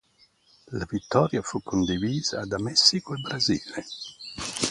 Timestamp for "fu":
1.43-1.61